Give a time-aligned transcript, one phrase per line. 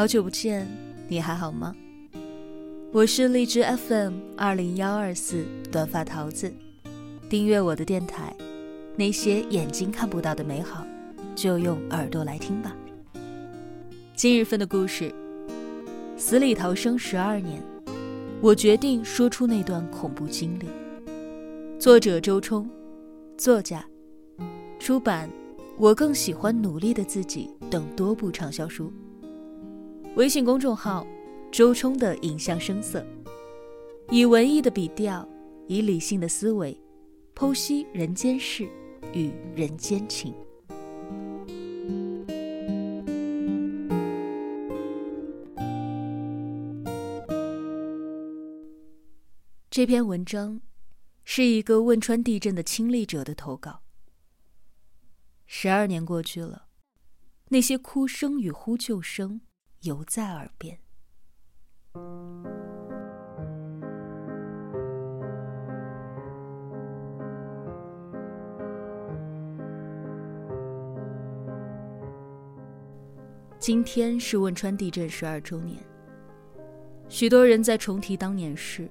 [0.00, 0.66] 好久不见，
[1.08, 1.76] 你还好吗？
[2.90, 6.50] 我是荔枝 FM 二零幺二四短发桃子，
[7.28, 8.34] 订阅我的电台，
[8.96, 10.86] 那些眼睛看不到的美好，
[11.36, 12.74] 就用耳朵来听吧。
[14.14, 15.14] 今日份的故事：
[16.16, 17.62] 死里逃生十二年，
[18.40, 20.66] 我决定说出那段恐怖经历。
[21.78, 22.66] 作者周冲，
[23.36, 23.84] 作家，
[24.78, 25.28] 出版
[25.76, 28.90] 《我更喜欢努力的自己》等多部畅销书。
[30.16, 31.06] 微信公众号
[31.52, 33.06] “周冲的影像声色”，
[34.10, 35.26] 以文艺的笔调，
[35.68, 36.76] 以理性的思维，
[37.34, 38.68] 剖析人间事
[39.14, 40.34] 与人间情。
[49.70, 50.60] 这篇文章
[51.24, 53.80] 是一个汶川地震的亲历者的投稿。
[55.46, 56.66] 十二年过去了，
[57.48, 59.40] 那些哭声与呼救声。
[59.82, 60.78] 犹在耳边。
[73.58, 75.82] 今天是汶川地震十二周年，
[77.08, 78.86] 许多人在重提当年事，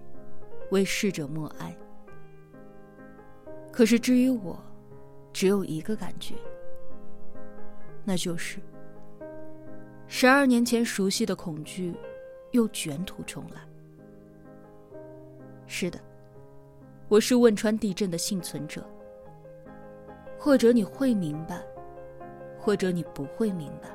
[0.72, 1.78] 为逝者默哀。
[3.72, 4.60] 可是至于我，
[5.32, 6.34] 只有一个感觉，
[8.04, 8.60] 那就是。
[10.12, 11.94] 十二年前熟悉的恐惧，
[12.50, 13.62] 又卷土重来。
[15.68, 16.00] 是的，
[17.08, 18.84] 我是汶川地震的幸存者。
[20.36, 21.62] 或者你会明白，
[22.58, 23.90] 或者你不会明白。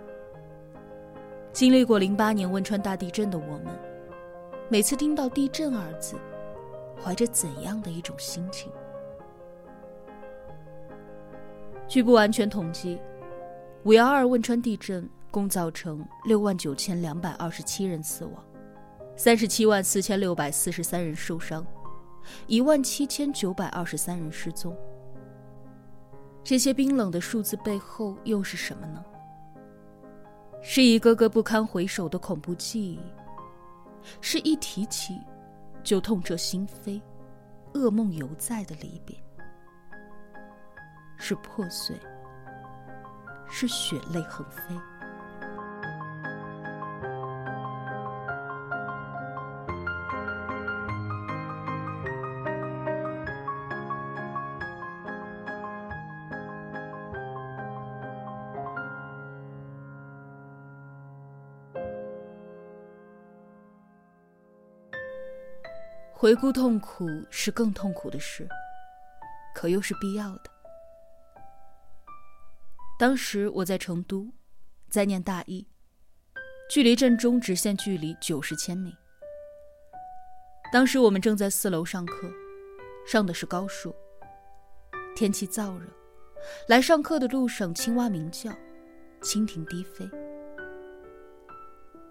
[1.53, 3.77] 经历过零八年汶川大地震的我们，
[4.69, 6.15] 每次听到“地震”二字，
[7.03, 8.71] 怀着怎样的一种心情？
[11.89, 13.01] 据不完全统计，
[13.83, 15.11] 五幺二汶川地震。
[15.35, 18.45] 共造成六万九千两百二十七人死亡，
[19.17, 21.67] 三十七万四千六百四十三人受伤，
[22.47, 24.77] 一万七千九百二十三人失踪。
[26.45, 29.05] 这些冰冷的数字背后又是什么呢？
[30.63, 33.01] 是一个个不堪回首的恐怖记忆，
[34.21, 35.21] 是一提起
[35.83, 37.03] 就痛彻心扉、
[37.73, 39.17] 噩梦犹在的离别，
[41.19, 41.97] 是破碎，
[43.51, 44.73] 是血泪横飞。
[66.25, 68.49] 回顾痛苦是更痛苦的事，
[69.55, 70.51] 可又是必要的。
[72.99, 74.33] 当时我在成都，
[74.89, 75.69] 在念大一，
[76.71, 78.97] 距离震中直线距离九十千米。
[80.73, 82.33] 当时我们正在四楼上课，
[83.07, 83.95] 上的是高数。
[85.15, 85.87] 天气燥热，
[86.69, 88.51] 来上课的路上青蛙鸣叫，
[89.21, 90.09] 蜻蜓低飞。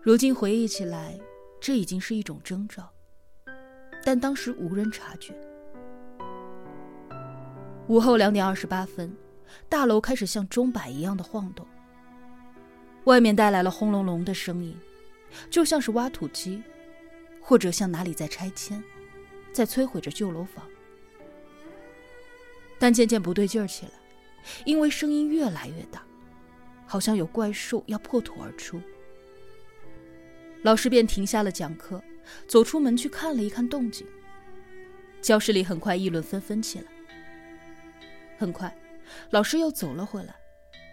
[0.03, 1.19] 如今回忆起来，
[1.59, 2.92] 这已经是一种征兆。
[4.03, 5.33] 但当时无人察觉。
[7.87, 9.15] 午后两点二十八分，
[9.67, 11.65] 大楼开始像钟摆一样的晃动。
[13.05, 14.77] 外面带来了轰隆隆的声音，
[15.49, 16.63] 就像是挖土机，
[17.41, 18.81] 或者像哪里在拆迁，
[19.51, 20.65] 在摧毁着旧楼房。
[22.79, 23.91] 但渐渐不对劲儿起来，
[24.65, 26.01] 因为声音越来越大，
[26.85, 28.81] 好像有怪兽要破土而出。
[30.61, 32.01] 老师便停下了讲课。
[32.47, 34.07] 走出门去看了一看动静，
[35.21, 36.85] 教室里很快议论纷纷起来。
[38.37, 38.75] 很快，
[39.29, 40.35] 老师又走了回来，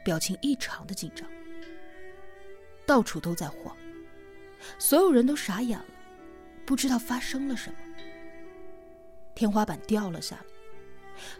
[0.05, 1.29] 表情异常的紧张。
[2.87, 3.77] 到处都在晃，
[4.79, 5.87] 所有人都傻眼了，
[6.67, 7.79] 不知道发生了什么。
[9.35, 10.43] 天花板掉了下来，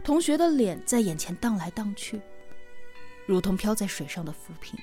[0.03, 2.21] 同学的脸在眼前荡来荡去，
[3.25, 4.79] 如同飘在水上的浮萍。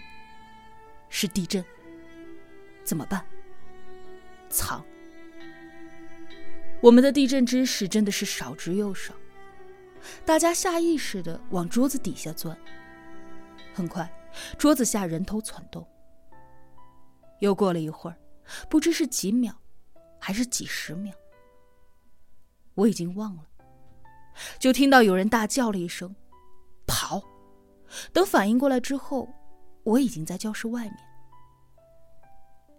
[1.08, 1.64] 是地震，
[2.84, 3.24] 怎么办？
[4.50, 4.84] 藏。
[6.80, 9.12] 我们的地震知识真的是少之又少，
[10.24, 12.56] 大家下意识的往桌子底下钻。
[13.74, 14.08] 很快，
[14.56, 15.86] 桌子下人头攒动。
[17.40, 18.16] 又过了一会儿，
[18.68, 19.52] 不知是几秒，
[20.20, 21.12] 还是几十秒，
[22.74, 23.44] 我已经忘了。
[24.60, 26.14] 就听到有人大叫了一声
[26.86, 27.22] ：“跑！”
[28.12, 29.28] 等反应过来之后，
[29.82, 30.96] 我已经在教室外面。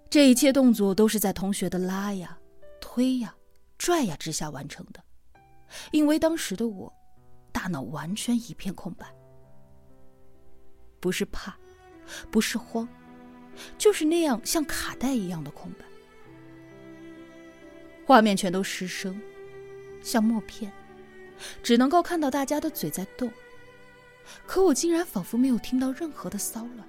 [0.10, 2.38] 这一切动作都是在同学的拉呀、
[2.80, 3.36] 推呀。
[3.90, 5.04] 拽呀之下完成的，
[5.90, 6.94] 因为当时的我，
[7.52, 9.12] 大脑完全一片空白，
[11.00, 11.58] 不是怕，
[12.30, 12.88] 不是慌，
[13.80, 15.86] 就是那样像卡带一样的空白，
[18.06, 19.20] 画面全都失声，
[20.04, 20.72] 像默片，
[21.64, 23.32] 只能够看到大家的嘴在动，
[24.46, 26.88] 可我竟然仿佛没有听到任何的骚乱。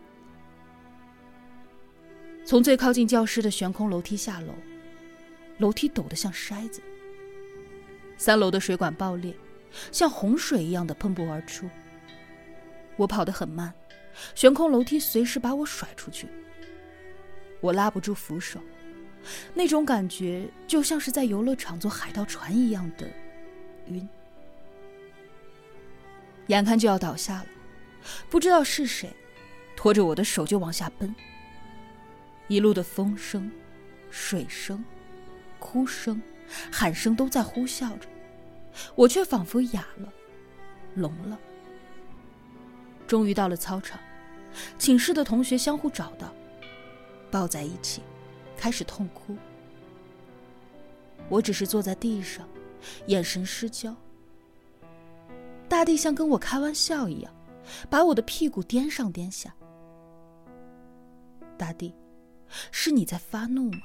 [2.44, 4.52] 从最靠近教室的悬空楼梯下楼，
[5.56, 6.82] 楼梯抖得像筛子，
[8.21, 9.35] 三楼的水管爆裂，
[9.91, 11.67] 像洪水一样的喷薄而出。
[12.97, 13.73] 我跑得很慢，
[14.35, 16.29] 悬空楼梯随时把我甩出去。
[17.63, 18.61] 我拉不住扶手，
[19.55, 23.09] 那种感觉就像是在游乐场坐海盗船一样的
[23.87, 24.07] 晕。
[26.49, 27.47] 眼看就要倒下了，
[28.29, 29.09] 不知道是谁
[29.75, 31.15] 拖着我的手就往下奔。
[32.49, 33.51] 一路的风声、
[34.11, 34.85] 水声、
[35.59, 36.21] 哭声、
[36.71, 38.10] 喊声都在呼啸着，
[38.95, 40.13] 我却仿佛哑了、
[40.95, 41.39] 聋了。
[43.07, 43.99] 终于到了操场，
[44.79, 46.33] 寝室的同学相互找到。
[47.31, 48.03] 抱在一起，
[48.57, 49.37] 开始痛哭。
[51.29, 52.49] 我只是坐在地上，
[53.07, 53.95] 眼神失焦。
[55.69, 57.33] 大地像跟我开玩笑一样，
[57.89, 59.55] 把我的屁股颠上颠下。
[61.57, 61.95] 大地，
[62.73, 63.83] 是你在发怒吗？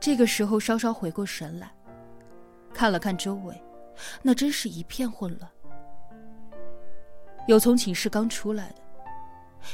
[0.00, 1.70] 这个时候稍稍回过神来，
[2.72, 3.60] 看了看周围，
[4.22, 5.50] 那真是一片混乱。
[7.46, 8.74] 有从寝室刚出来的。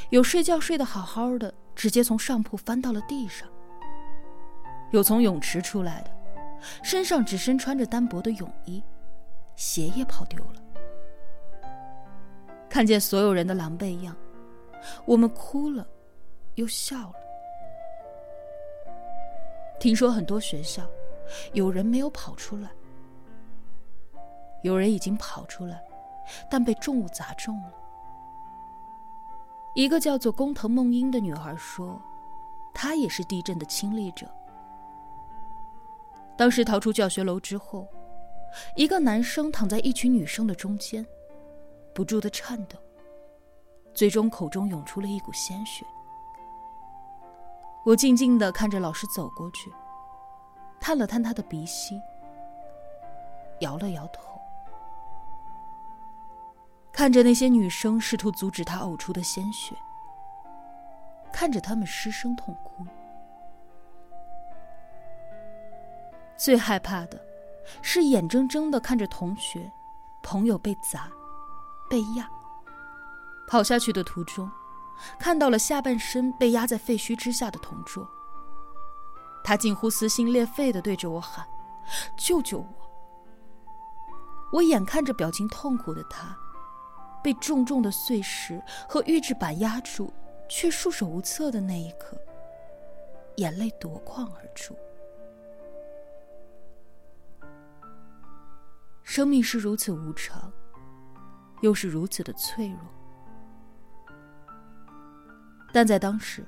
[0.09, 3.47] 有睡觉睡得好好的，直接从上铺翻到了地上；
[4.91, 6.11] 有从泳池出来的，
[6.83, 8.83] 身上只身穿着单薄的泳衣，
[9.55, 11.69] 鞋也跑丢了。
[12.67, 14.15] 看见所有人的狼狈样，
[15.05, 15.87] 我们哭了，
[16.55, 17.24] 又笑了。
[19.79, 20.83] 听说很多学校，
[21.53, 22.69] 有人没有跑出来，
[24.63, 25.83] 有人已经跑出来，
[26.49, 27.73] 但被重物砸中了。
[29.75, 32.01] 一个叫做工藤梦英的女孩说
[32.73, 34.25] ：“她也是地震的亲历者。
[36.37, 37.87] 当时逃出教学楼之后，
[38.75, 41.05] 一个男生躺在一群女生的中间，
[41.93, 42.77] 不住的颤抖，
[43.93, 45.85] 最终口中涌出了一股鲜血。
[47.85, 49.71] 我静静的看着老师走过去，
[50.79, 52.01] 探了探他的鼻息，
[53.59, 54.23] 摇了摇头。”
[56.91, 59.75] 看着那些女生试图阻止他呕出的鲜血，
[61.31, 62.83] 看着他们失声痛哭，
[66.35, 67.23] 最害怕的
[67.83, 69.71] 是眼睁睁的看着同学、
[70.23, 71.07] 朋友被砸、
[71.87, 72.27] 被压。
[73.47, 74.49] 跑下去的途中，
[75.19, 78.07] 看到了下半身被压在废墟之下的同桌，
[79.43, 81.45] 他近乎撕心裂肺的对着我喊
[82.17, 82.67] ：“救救我！”
[84.53, 86.37] 我眼看着表情痛苦的他。
[87.23, 90.13] 被重重的碎石和预制板压住，
[90.47, 92.15] 却束手无策的那一刻，
[93.37, 94.77] 眼泪夺眶而出。
[99.01, 100.53] 生命是如此无常，
[101.61, 102.79] 又是如此的脆弱。
[105.75, 106.41] 但在当时，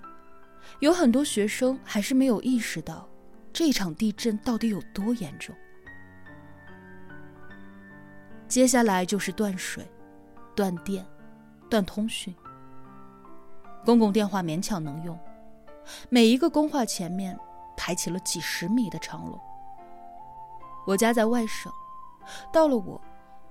[0.79, 3.05] 有很多学生还是没有意识到
[3.51, 5.53] 这场地震到底有多严重。
[8.47, 9.85] 接下来就是断水。
[10.55, 11.05] 断电，
[11.69, 12.33] 断通讯。
[13.85, 15.19] 公共电话勉强能用，
[16.09, 17.37] 每一个公话前面
[17.75, 19.37] 排起了几十米的长龙。
[20.87, 21.69] 我家在外省，
[22.51, 22.99] 到了我，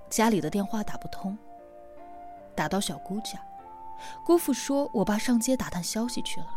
[0.09, 1.37] 家里的电话打不通。
[2.55, 3.39] 打到小姑家，
[4.23, 6.47] 姑父说我爸上街打探消息去了。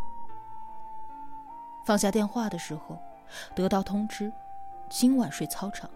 [1.83, 2.97] 放下电话的时候，
[3.55, 4.31] 得到通知，
[4.89, 5.89] 今晚睡操场。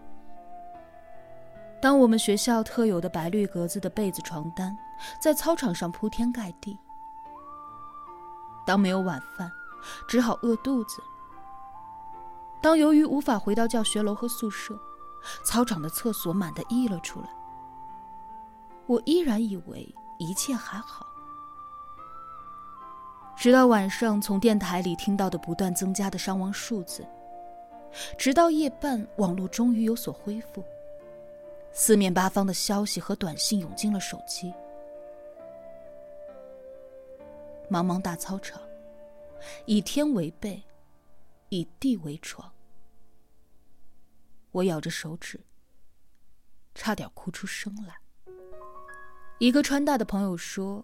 [1.80, 4.76] 当我们学校特有的白绿格子的被子床单
[5.20, 6.76] 在操场上铺天盖地，
[8.66, 9.52] 当没有晚饭，
[10.08, 11.00] 只好饿肚子；
[12.60, 14.76] 当由于无法回到教学楼和宿舍，
[15.44, 17.28] 操场的厕所满得溢了出来，
[18.86, 21.06] 我依然以为一切还好。
[23.36, 27.06] 直到晚上从电台里听到的不断增加的伤亡数字，
[28.16, 30.64] 直到夜半网络终于有所恢复。
[31.70, 34.52] 四面八方的消息和短信涌进了手机。
[37.70, 38.60] 茫茫大操场，
[39.66, 40.62] 以天为被，
[41.50, 42.50] 以地为床。
[44.52, 45.38] 我咬着手指，
[46.74, 47.96] 差点哭出声来。
[49.38, 50.82] 一个川大的朋友说：“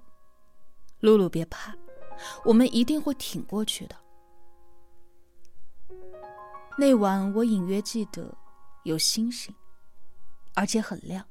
[1.01, 1.75] 露露，别怕，
[2.45, 3.97] 我们一定会挺过去的。”
[6.79, 8.35] 那晚，我隐约记得
[8.85, 9.55] 有星星。
[10.55, 11.25] 而且很亮。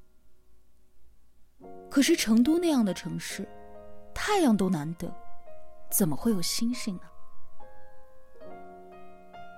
[1.92, 3.48] 可是成都那样的城市，
[4.16, 5.14] 太阳都难得，
[5.92, 7.04] 怎么会有星星呢？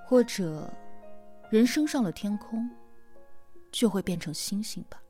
[0.05, 0.69] 或者，
[1.49, 2.69] 人升上了天空，
[3.71, 5.01] 就会变成星星吧？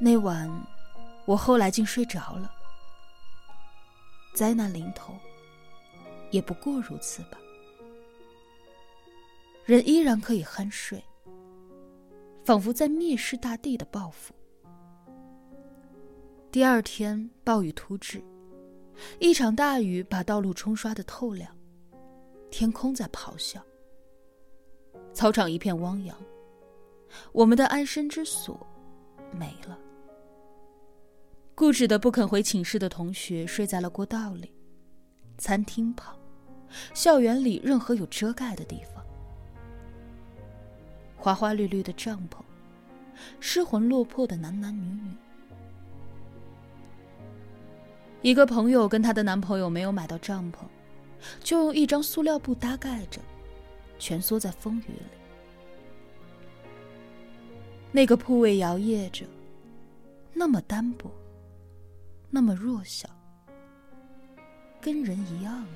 [0.00, 0.50] 那晚，
[1.24, 2.52] 我后来竟睡着了。
[4.38, 5.12] 灾难临头，
[6.30, 7.36] 也不过如此吧。
[9.64, 11.02] 人依然可以酣睡，
[12.44, 14.32] 仿佛在蔑视大地的报复。
[16.52, 18.22] 第二天暴雨突至，
[19.18, 21.52] 一场大雨把道路冲刷的透亮，
[22.48, 23.60] 天空在咆哮，
[25.12, 26.16] 操场一片汪洋，
[27.32, 28.64] 我们的安身之所
[29.32, 29.76] 没了。
[31.58, 34.48] 固执的不肯回寝室的同学睡在了过道里、
[35.38, 36.16] 餐厅旁、
[36.94, 39.04] 校园里任何有遮盖的地方。
[41.16, 42.38] 花花绿绿的帐篷，
[43.40, 45.10] 失魂落魄的男男女女。
[48.22, 50.58] 一个朋友跟她的男朋友没有买到帐篷，
[51.42, 53.20] 就用一张塑料布搭盖着，
[53.98, 55.18] 蜷缩在风雨里。
[57.90, 59.26] 那个铺位摇曳着，
[60.32, 61.10] 那么单薄，
[62.30, 63.08] 那么弱小，
[64.80, 65.66] 跟人一样啊。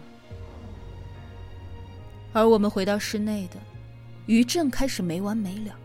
[2.32, 3.56] 而我们回到室内的。
[4.26, 5.76] 余震开始没完没了。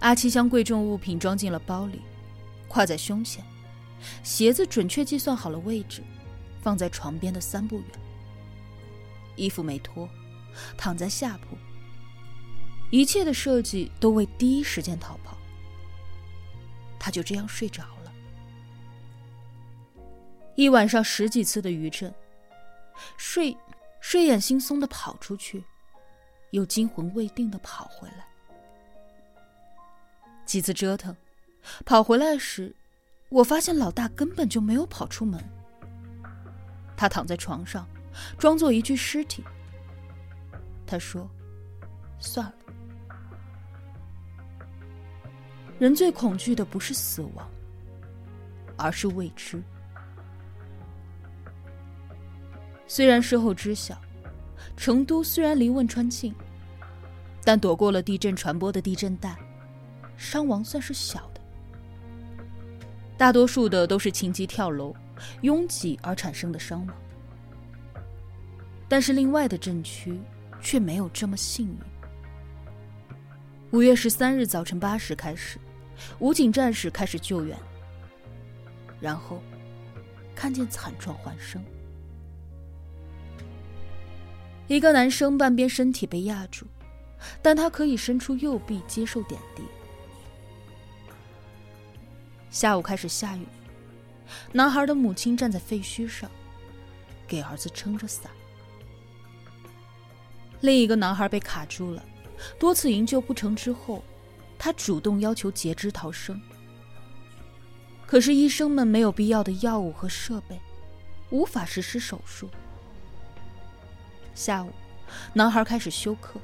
[0.00, 2.02] 阿七将贵重物品装进了包里，
[2.68, 3.42] 挎在胸前，
[4.22, 6.02] 鞋子准确计算好了位置，
[6.60, 7.88] 放在床边的三步远。
[9.36, 10.06] 衣服没脱，
[10.76, 11.56] 躺在下铺。
[12.90, 15.38] 一切的设计都为第一时间逃跑。
[16.98, 18.03] 他就这样睡着了。
[20.56, 22.12] 一晚上十几次的余震，
[23.16, 23.56] 睡
[24.00, 25.64] 睡眼惺忪的跑出去。
[26.50, 28.24] 又惊魂未定的跑回来，
[30.46, 31.16] 几次折腾，
[31.84, 32.72] 跑回来时，
[33.28, 35.42] 我发现老大根本就没有跑出门。
[36.96, 37.88] 他躺在床上，
[38.38, 39.42] 装作一具尸体。
[40.86, 41.28] 他说
[42.20, 42.54] ：“算了，
[45.80, 47.50] 人最恐惧的不是死亡，
[48.76, 49.60] 而是未知。
[52.94, 54.00] 虽然事后知晓。”
[54.76, 56.32] 成都虽然离汶川近，
[57.44, 59.36] 但躲过了地震传播的地震带，
[60.16, 61.40] 伤亡算是小的。
[63.16, 64.94] 大多数的都是情急跳楼、
[65.42, 66.96] 拥挤而产生的伤亡。
[68.88, 70.20] 但是另外的震区
[70.60, 71.78] 却没有这么幸运。
[73.72, 75.58] 五月十三日早晨八时开始，
[76.20, 77.58] 武警战士开始救援，
[79.00, 79.42] 然后
[80.32, 81.60] 看见惨状环生。
[84.66, 86.66] 一个男生半边身体被压住，
[87.42, 89.62] 但他可以伸出右臂接受点滴。
[92.50, 93.46] 下午开始下雨，
[94.52, 96.30] 男孩的母亲站在废墟上，
[97.26, 98.30] 给儿子撑着伞。
[100.60, 102.02] 另一个男孩被卡住了，
[102.58, 104.02] 多次营救不成之后，
[104.58, 106.40] 他主动要求截肢逃生。
[108.06, 110.58] 可是医生们没有必要的药物和设备，
[111.28, 112.48] 无法实施手术。
[114.34, 114.72] 下午，
[115.32, 116.40] 男孩开始休克，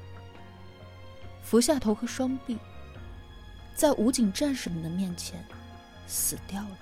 [1.43, 2.57] 俯下头和双臂，
[3.75, 5.45] 在武警战士们的面前
[6.07, 6.79] 死掉了。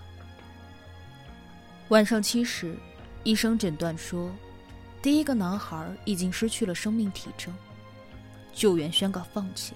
[1.89, 2.77] 晚上七时，
[3.25, 4.31] 医生诊断说，
[5.01, 7.55] 第一个男孩已经失去了生命体征，
[8.53, 9.75] 救援宣告放弃。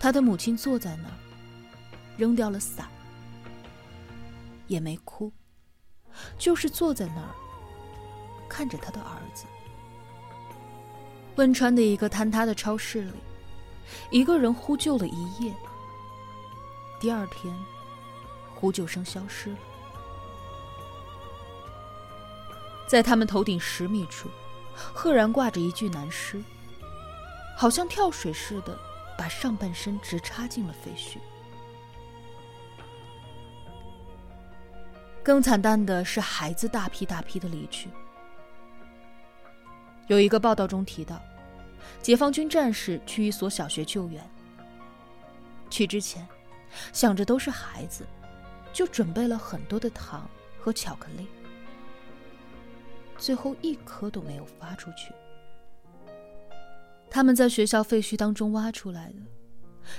[0.00, 1.14] 他的母亲坐在那儿，
[2.16, 2.88] 扔掉了伞，
[4.66, 5.30] 也没哭，
[6.36, 7.34] 就是坐在那儿。
[8.50, 9.46] 看着他的儿子。
[11.36, 13.14] 汶川的一个坍塌的超市里，
[14.10, 15.54] 一个人呼救了一夜。
[16.98, 17.54] 第二天，
[18.54, 19.56] 呼救声消失了。
[22.86, 24.28] 在他们头顶十米处，
[24.74, 26.42] 赫然挂着一具男尸，
[27.56, 28.76] 好像跳水似的，
[29.16, 31.16] 把上半身直插进了废墟。
[35.22, 37.88] 更惨淡的是，孩子大批大批的离去。
[40.10, 41.22] 有一个报道中提到，
[42.02, 44.20] 解放军战士去一所小学救援。
[45.70, 46.26] 去之前，
[46.92, 48.04] 想着都是孩子，
[48.72, 51.28] 就准备了很多的糖和巧克力，
[53.18, 55.14] 最后一颗都没有发出去。
[57.08, 59.20] 他们在学校废墟当中挖出来的，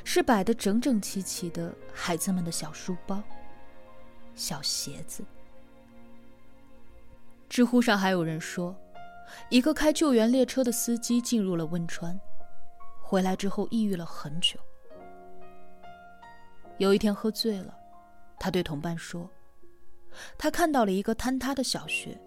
[0.03, 3.23] 是摆得整整齐齐的孩子们的小书包、
[4.35, 5.23] 小鞋子。
[7.47, 8.75] 知乎上还有人说。
[9.49, 12.19] 一个开救援列车的司机进入了汶川，
[13.01, 14.59] 回来之后抑郁了很久。
[16.77, 17.77] 有一天喝醉了，
[18.39, 19.29] 他对同伴说
[20.37, 22.19] ：“他看到了一个坍塌的小学，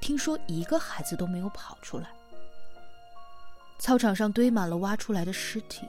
[0.00, 2.08] 听说一个孩子都没有跑出来。
[3.78, 5.86] 操场上堆满了挖出来的尸体，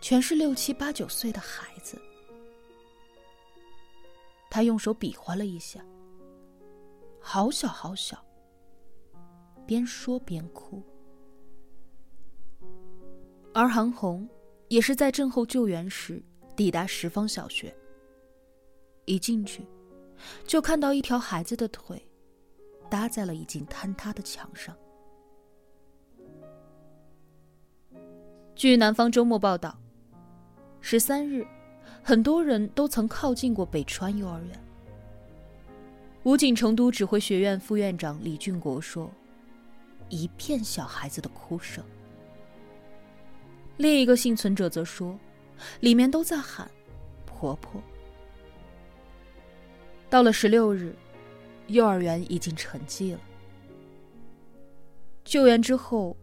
[0.00, 2.00] 全是六七八九岁的孩子。”
[4.50, 5.80] 他用手比划了一下，
[7.20, 8.24] 好小好小。
[9.68, 10.82] 边说边哭。
[13.52, 14.26] 而韩红
[14.68, 16.22] 也是在震后救援时
[16.56, 17.74] 抵达十方小学。
[19.04, 19.66] 一进去，
[20.46, 22.02] 就看到一条孩子的腿
[22.88, 24.74] 搭在了已经坍塌的墙上。
[28.54, 29.78] 据南方周末报道，
[30.80, 31.46] 十三日，
[32.02, 34.64] 很多人都曾靠近过北川幼儿园。
[36.22, 39.10] 武警成都指挥学院副院长李俊国说。
[40.08, 41.84] 一片小孩子的哭声。
[43.76, 45.16] 另一个幸存者则说，
[45.80, 46.68] 里面都在喊
[47.24, 47.80] “婆婆”。
[50.10, 50.94] 到了十六日，
[51.66, 53.20] 幼儿园已经沉寂了。
[55.24, 56.16] 救援之后，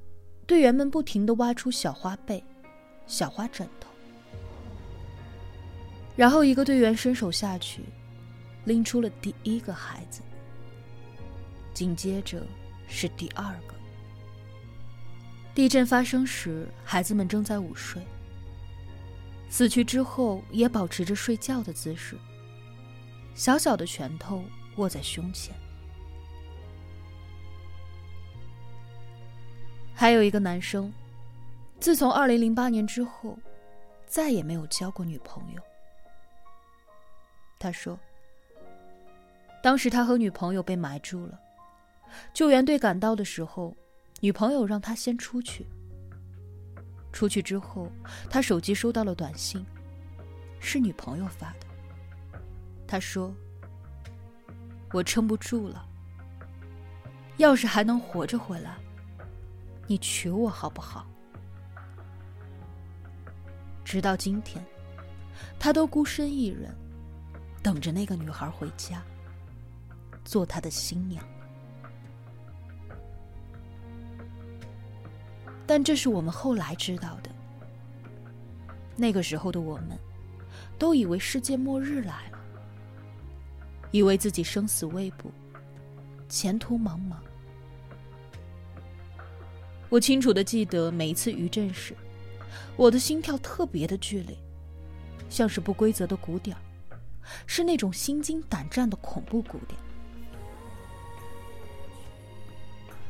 [0.48, 2.44] 队员们不停的挖出小花被、
[3.06, 3.90] 小花枕头，
[6.16, 7.84] 然后一个队员伸手下去，
[8.64, 10.22] 拎出了第一个孩子，
[11.74, 12.42] 紧接着
[12.88, 13.75] 是第二个。
[15.56, 18.06] 地震发生时，孩子们正在午睡。
[19.50, 22.18] 死去之后，也保持着睡觉的姿势，
[23.36, 24.44] 小小的拳头
[24.76, 25.56] 握在胸前。
[29.94, 30.92] 还有一个男生，
[31.80, 33.40] 自从二零零八年之后，
[34.06, 35.62] 再也没有交过女朋友。
[37.58, 37.98] 他说，
[39.64, 41.40] 当时他和女朋友被埋住了，
[42.34, 43.74] 救援队赶到的时候。
[44.22, 45.66] 女朋友让他先出去。
[47.12, 47.90] 出去之后，
[48.30, 49.66] 他手机收到了短信，
[50.60, 51.66] 是女朋友发的。
[52.88, 53.34] 他说
[54.92, 55.88] ：“我撑不住了，
[57.38, 58.78] 要是还能活着回来，
[59.88, 61.08] 你娶我好不好？”
[63.86, 64.64] 直到今天，
[65.58, 66.76] 他都孤身一人，
[67.64, 69.02] 等着那个女孩回家，
[70.26, 71.26] 做他的新娘。
[75.68, 77.30] 但这是我们后来知道的。
[78.96, 79.98] 那个时候的我们，
[80.78, 82.40] 都以为世界末日来了，
[83.92, 85.30] 以为自己生死未卜，
[86.30, 87.16] 前途茫茫。
[89.90, 91.96] 我清楚的记得每一次余震时，
[92.76, 94.38] 我的心跳特别的剧烈，
[95.30, 96.56] 像是不规则的鼓点
[97.46, 99.80] 是那种心惊胆战的恐怖鼓点。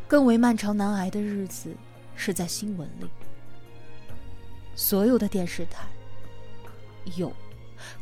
[0.08, 1.76] 更为漫长难挨的日子。
[2.26, 3.08] 是在新闻里，
[4.76, 5.86] 所有的电视台
[7.18, 7.32] 有，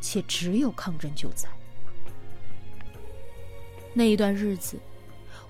[0.00, 1.46] 且只有抗震救灾。
[3.92, 4.78] 那一段日子，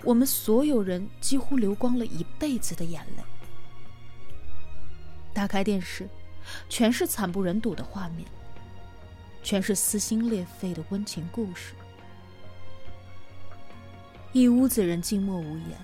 [0.02, 3.22] 我们所有人几乎流光了一辈子的眼泪。
[5.32, 6.08] 打开电视，
[6.68, 8.26] 全是惨不忍睹的画面，
[9.44, 11.74] 全是撕心裂肺的温情故事。
[14.32, 15.78] 一屋子人静默无言，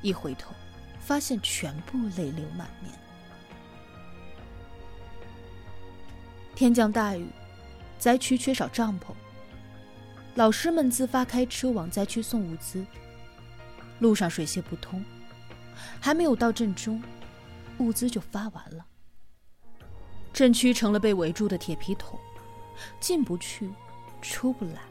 [0.00, 0.54] 一回头。
[1.08, 2.92] 发现全部泪流满面。
[6.54, 7.26] 天降大雨，
[7.98, 9.14] 灾区缺少帐篷，
[10.34, 12.84] 老师们自发开车往灾区送物资。
[14.00, 15.02] 路上水泄不通，
[15.98, 17.02] 还没有到镇中，
[17.78, 18.84] 物资就发完了。
[20.30, 22.20] 镇区成了被围住的铁皮桶，
[23.00, 23.70] 进不去，
[24.20, 24.82] 出不来。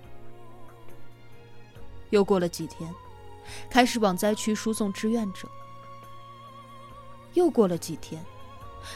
[2.10, 2.92] 又过了几天，
[3.70, 5.48] 开始往灾区输送志愿者。
[7.38, 8.26] 又过了几天，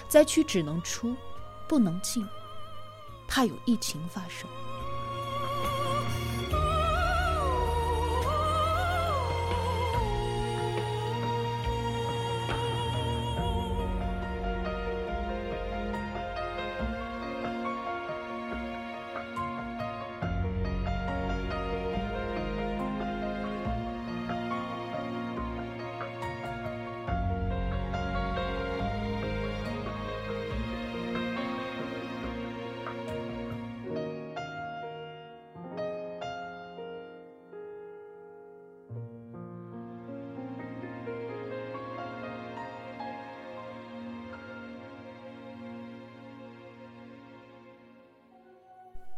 [0.08, 1.16] 灾区只能出，
[1.68, 2.28] 不能进，
[3.28, 4.50] 怕有疫情发生。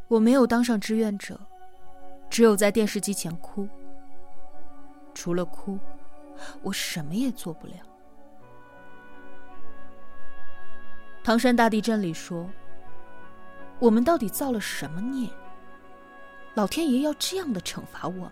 [0.07, 1.39] 我没有当上志愿者，
[2.29, 3.67] 只有在电视机前哭。
[5.13, 5.79] 除了哭，
[6.61, 7.73] 我什么也做不了。
[11.23, 12.49] 唐山大地震里说，
[13.79, 15.29] 我们到底造了什么孽？
[16.53, 18.31] 老天爷要这样的惩罚我们？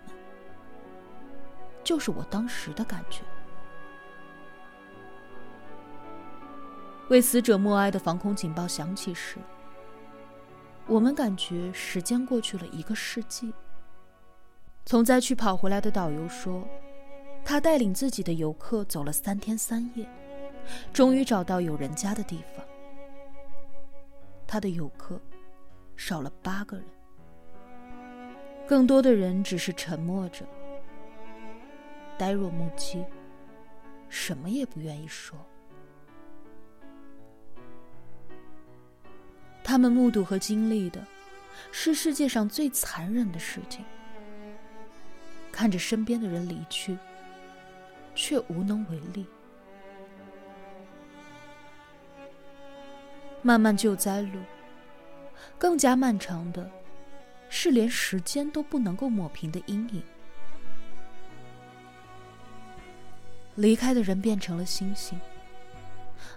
[1.82, 3.22] 就是我当时的感觉。
[7.08, 9.38] 为死者默哀的防空警报响起时，
[10.86, 13.52] 我们感觉时间过去了一个世纪。
[14.84, 16.66] 从灾区跑回来的导游说，
[17.44, 20.06] 他带领自己的游客走了三天三夜，
[20.92, 22.64] 终于找到有人家的地方。
[24.46, 25.20] 他的游客
[25.96, 26.86] 少了八个人，
[28.66, 30.44] 更多的人只是沉默着，
[32.18, 33.04] 呆若木鸡，
[34.08, 35.38] 什么也不愿意说。
[39.64, 41.04] 他们目睹和经历的，
[41.70, 43.84] 是世界上最残忍的事情。
[45.50, 46.96] 看着身边的人离去，
[48.14, 49.26] 却无能为力。
[53.42, 54.38] 漫漫救灾路，
[55.58, 56.70] 更加漫长的，
[57.48, 60.02] 是连时间都不能够抹平的阴影。
[63.56, 65.20] 离开的人变成了星星，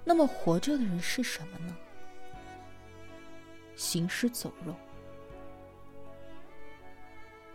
[0.04, 1.76] 那么活着的人是什么呢？
[3.76, 4.74] 行尸走肉，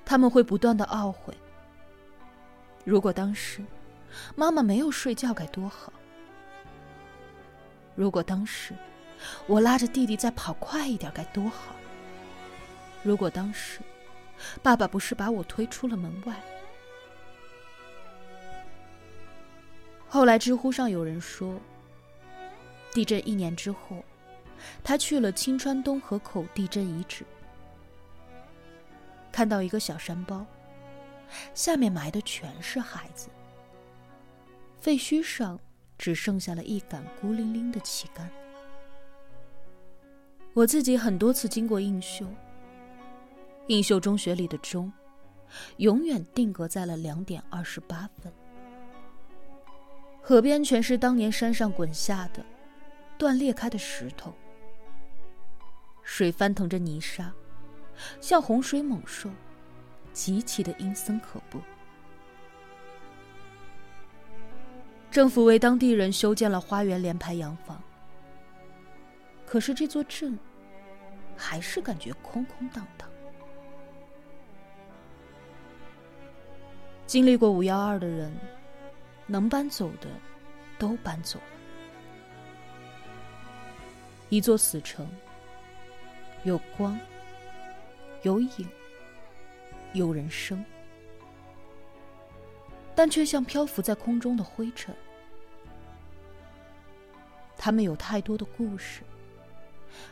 [0.05, 1.35] 他们会不断的懊悔。
[2.85, 3.65] 如果当时
[4.35, 5.93] 妈妈没有睡觉该多好！
[7.95, 8.75] 如果当时
[9.47, 11.75] 我拉着弟弟再跑快一点该多好！
[13.03, 13.81] 如果当时
[14.63, 16.35] 爸爸不是把我推出了门外！
[20.09, 21.59] 后来知乎上有人说，
[22.93, 24.05] 地震一年之后。
[24.83, 27.25] 他去了青川东河口地震遗址，
[29.31, 30.45] 看到一个小山包，
[31.55, 33.29] 下面埋的全是孩子，
[34.79, 35.59] 废墟上
[35.97, 38.31] 只剩下了一杆孤零零的旗杆。
[40.53, 42.27] 我自己很多次经过映秀，
[43.69, 44.93] 映秀中学里的钟，
[45.77, 48.33] 永远定格在了两点二十八分。
[50.21, 52.45] 河边全是当年山上滚下的
[53.17, 54.35] 断裂开的石头。
[56.13, 57.33] 水翻腾着泥沙，
[58.21, 59.31] 像洪水猛兽，
[60.13, 61.61] 极其的阴森可怖。
[65.09, 67.81] 政府为当地人修建了花园连排洋房，
[69.47, 70.37] 可是这座镇
[71.37, 73.09] 还是感觉空空荡荡。
[77.07, 78.37] 经历过五幺二的人，
[79.29, 80.09] 能搬走的
[80.77, 81.45] 都搬走了，
[84.29, 85.09] 一座死城。
[86.45, 86.99] 有光，
[88.23, 88.69] 有影，
[89.93, 90.65] 有人生，
[92.95, 94.95] 但却像漂浮在空中的灰尘。
[97.59, 99.03] 他们有太多的故事，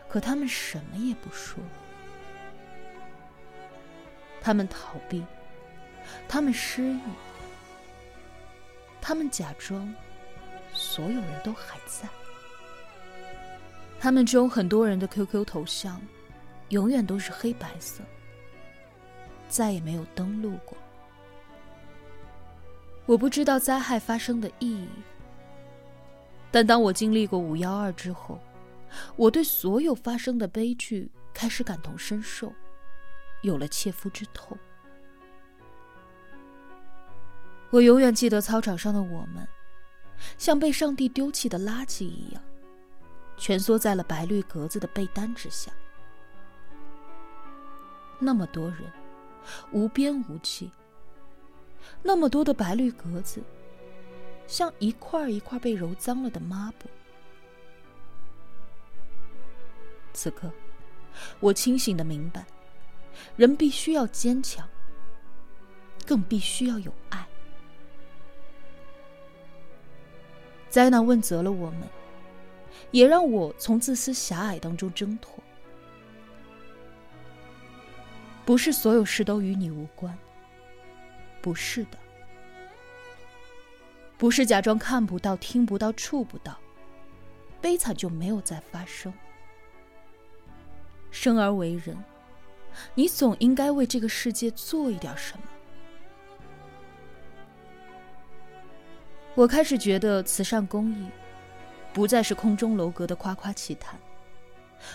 [0.06, 1.62] 可他们什么也不说。
[4.42, 5.24] 他们逃避，
[6.28, 7.00] 他们失忆，
[9.00, 9.94] 他们假装
[10.74, 12.06] 所有人都还在。
[13.98, 15.98] 他们中很多人的 QQ 头像。
[16.68, 18.02] 永远都是黑白色，
[19.48, 20.76] 再也没有登录过。
[23.06, 24.88] 我不知道灾害发生的意义，
[26.50, 28.38] 但当我经历过五幺二之后，
[29.16, 32.52] 我对所有发生的悲剧开始感同身受，
[33.40, 34.56] 有了切肤之痛。
[37.70, 39.48] 我永远记得操场上的我们，
[40.36, 42.42] 像被上帝丢弃的垃圾一样，
[43.38, 45.72] 蜷缩在了白绿格子的被单之下。
[48.18, 48.78] 那么多人，
[49.72, 50.70] 无边无际。
[52.02, 53.42] 那么多的白绿格子，
[54.46, 56.88] 像一块一块被揉脏了的抹布。
[60.12, 60.50] 此刻，
[61.40, 62.44] 我清醒的明白，
[63.36, 64.68] 人必须要坚强，
[66.04, 67.26] 更必须要有爱。
[70.68, 71.88] 灾难问责了我们，
[72.90, 75.42] 也让我从自私狭隘当中挣脱。
[78.48, 80.16] 不是所有事都与你无关。
[81.42, 81.98] 不是的，
[84.16, 86.58] 不是假装看不到、听不到、触不到，
[87.60, 89.12] 悲惨就没有再发生。
[91.10, 91.94] 生而为人，
[92.94, 95.44] 你总应该为这个世界做一点什么。
[99.34, 101.06] 我开始觉得慈善公益，
[101.92, 104.00] 不再是空中楼阁的夸夸其谈，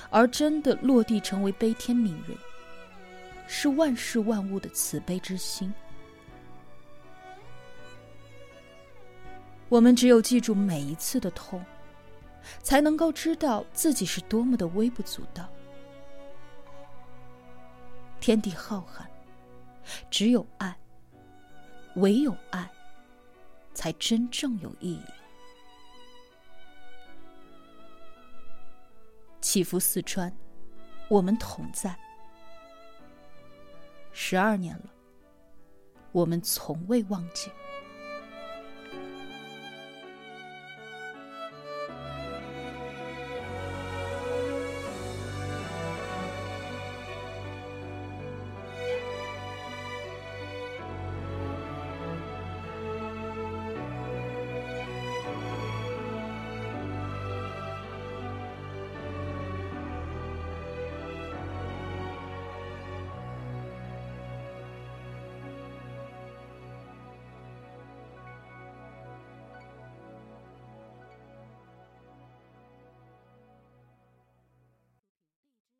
[0.09, 2.35] 而真的落地成为悲天悯人。
[3.47, 5.73] 是万事万物的慈悲之心。
[9.69, 11.63] 我们只有记住每一次的痛
[12.61, 15.49] 才能够知道自己是多么的微不足道。
[18.19, 19.03] 天地浩瀚
[20.09, 20.77] 只有爱
[21.95, 22.69] 唯有爱
[23.73, 25.03] 才真正有意义。
[29.41, 30.31] 祈福四川
[31.09, 32.02] 我们同在。
[34.13, 34.85] 十二年了
[36.11, 37.51] 我们从未忘记。